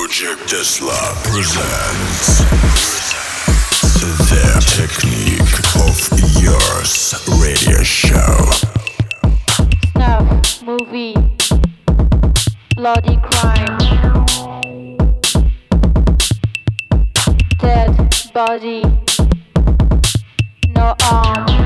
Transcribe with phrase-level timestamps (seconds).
[0.00, 2.38] Project Tesla presents
[4.00, 4.12] the
[4.64, 5.42] Technic
[5.76, 5.96] Of
[6.40, 8.48] Youth radio show.
[9.92, 11.14] Snuff movie.
[12.76, 14.26] Bloody crime.
[17.58, 18.82] Dead body.
[20.74, 21.59] No arm.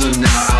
[0.00, 0.59] So now I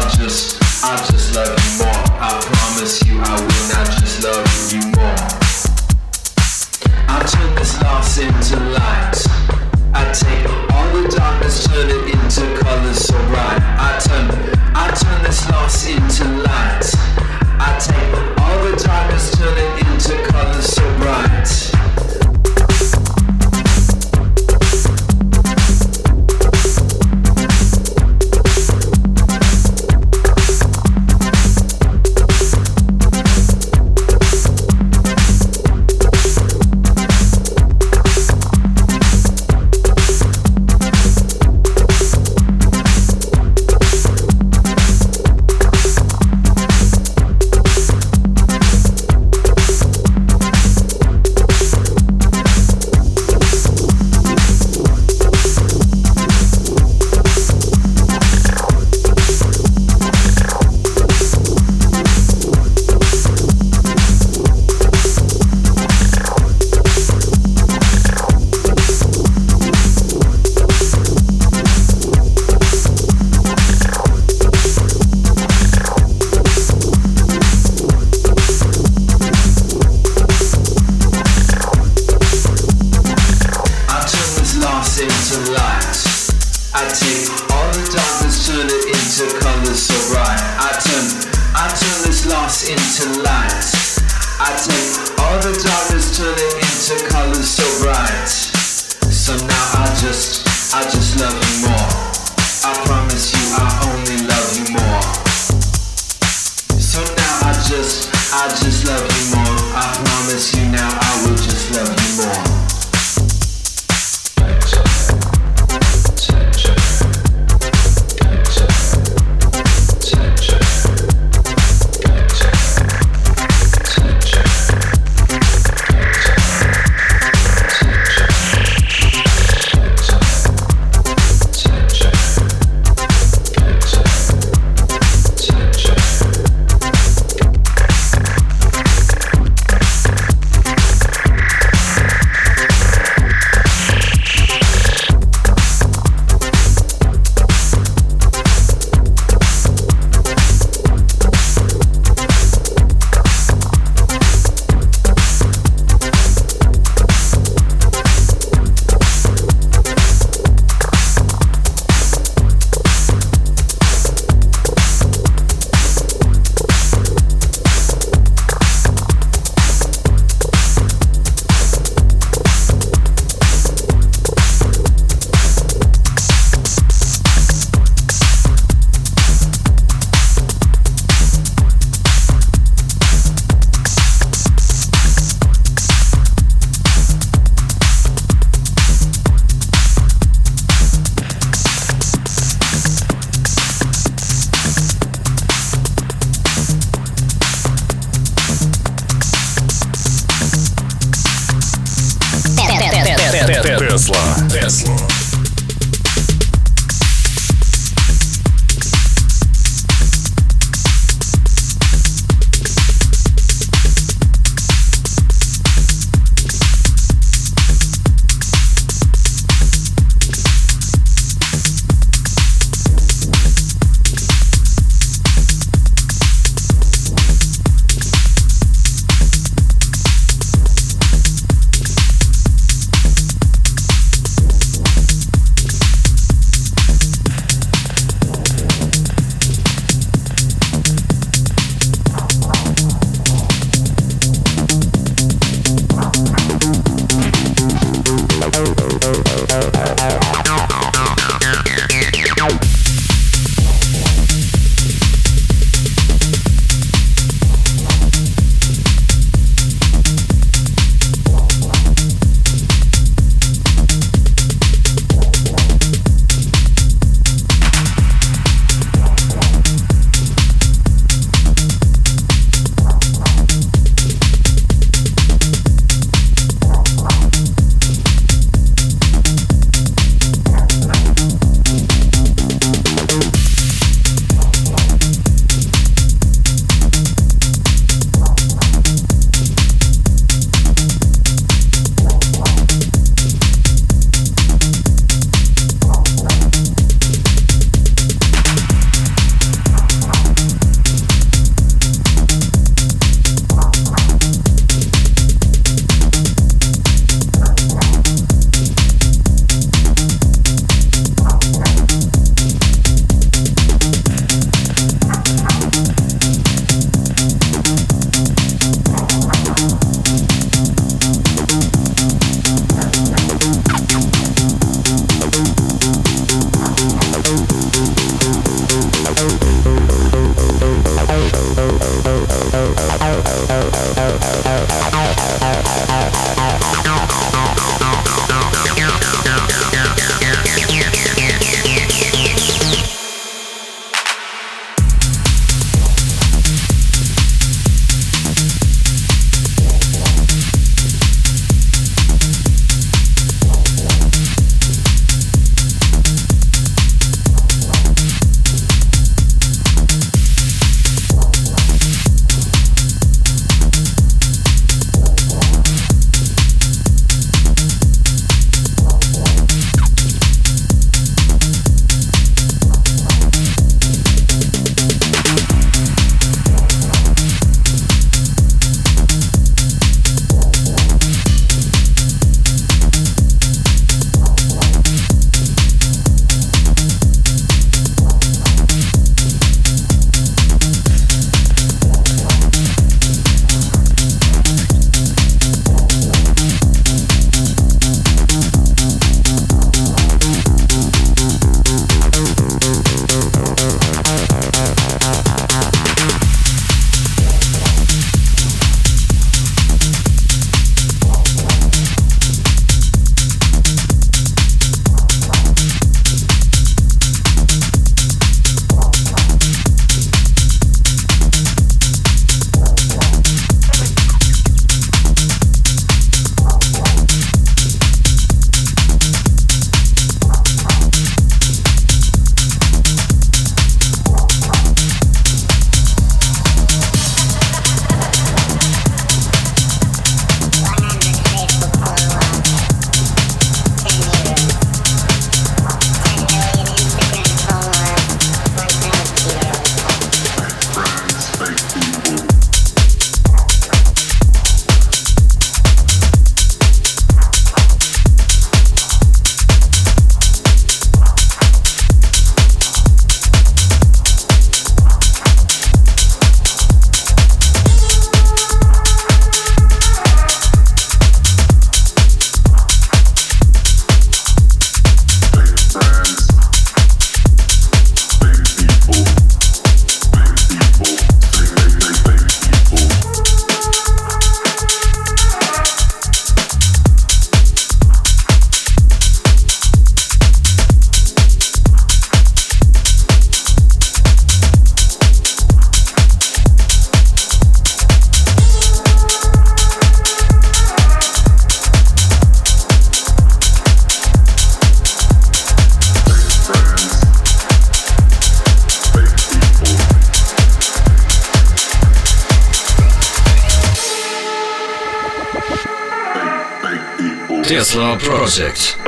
[518.30, 518.79] Project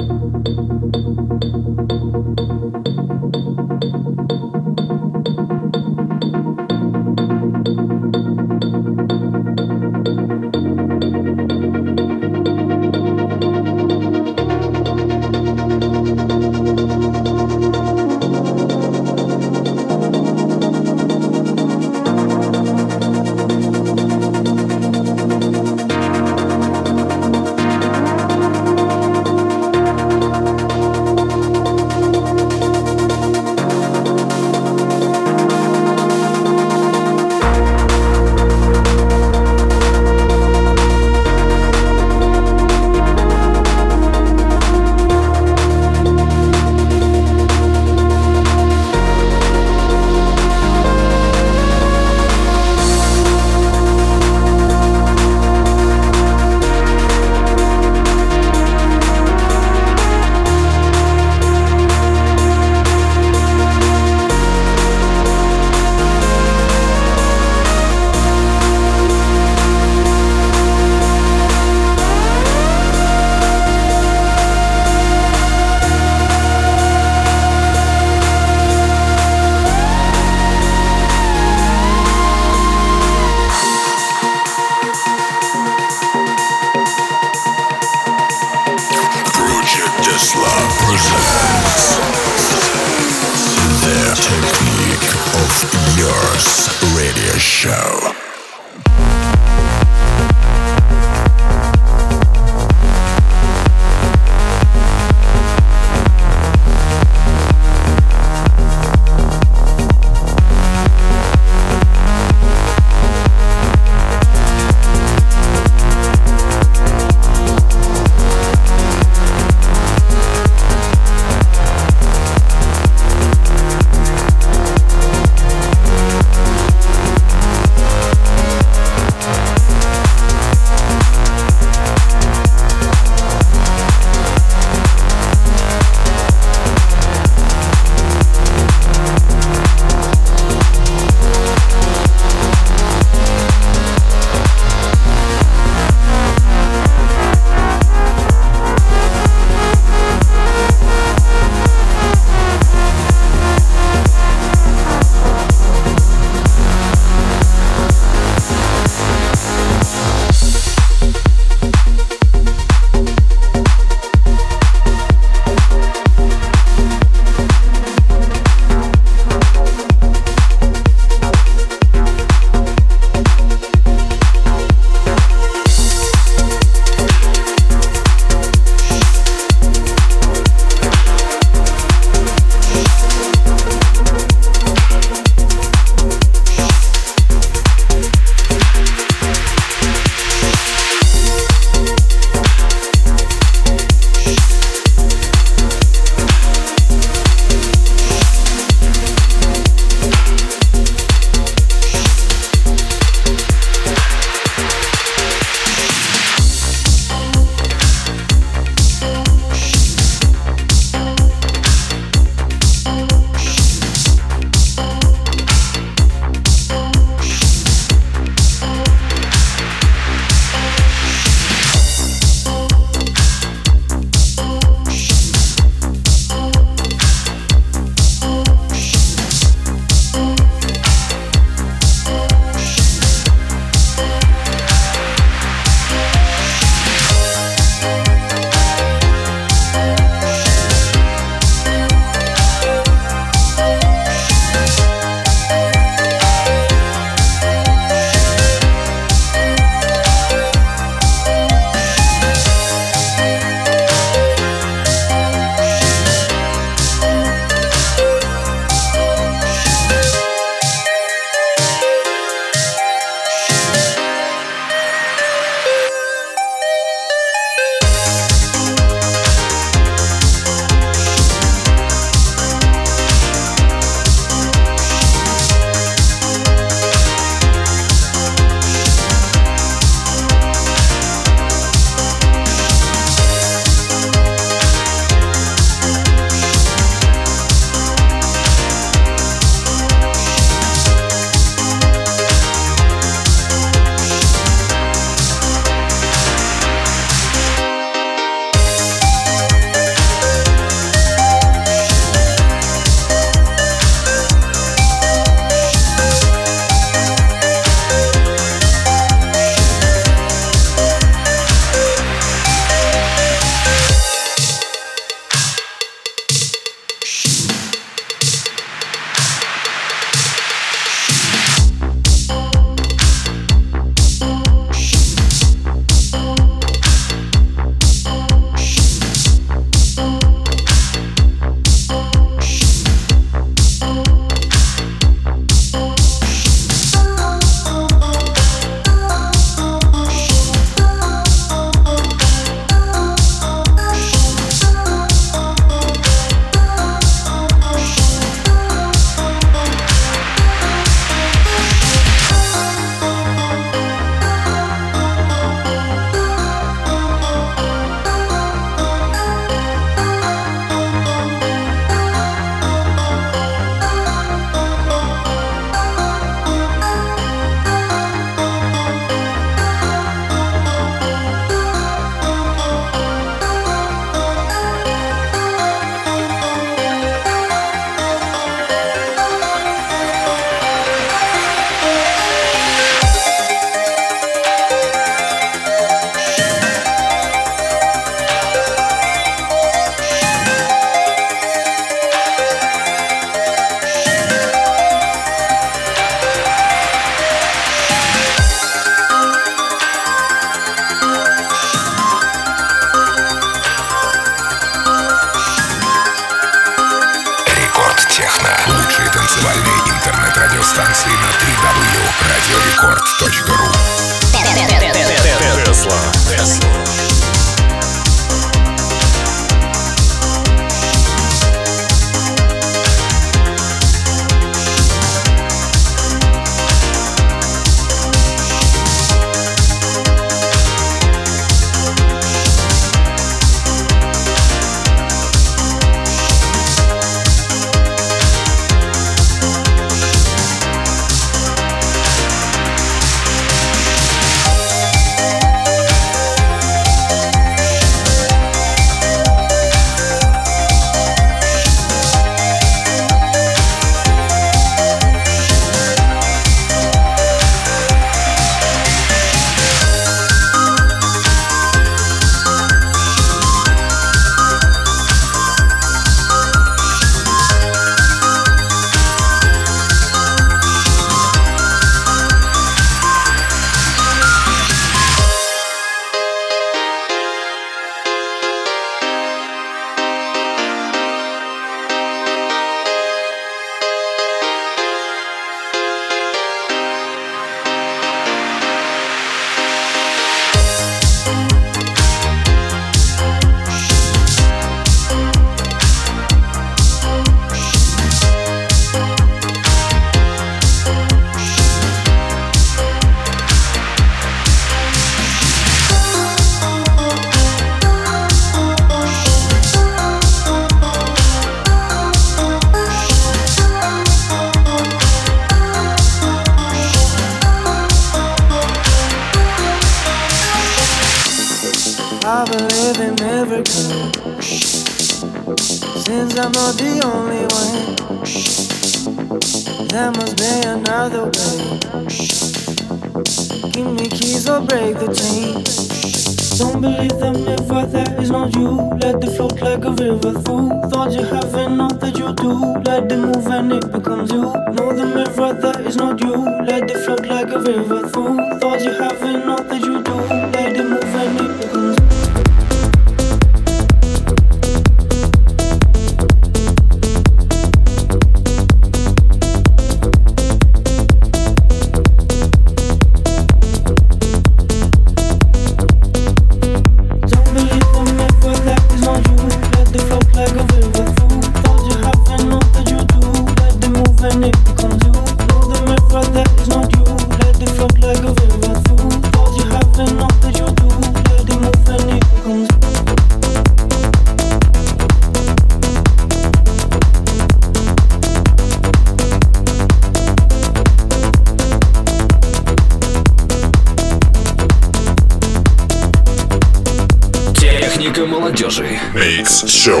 [598.16, 598.98] Музыка молодежи.
[599.14, 600.00] Mix Show.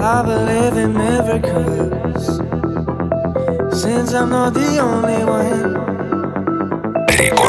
[0.00, 2.40] I believe in miracles
[3.80, 5.87] since I'm not the only one.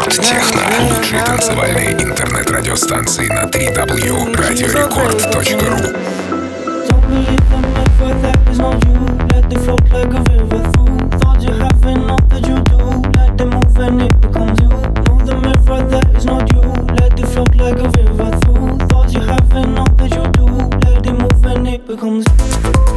[0.09, 0.61] Рекорд Техно.
[0.89, 4.35] Лучшие танцевальные интернет-радиостанции на 3W.
[4.35, 6.19] Радиорекорд.ру
[21.89, 22.88] Becomes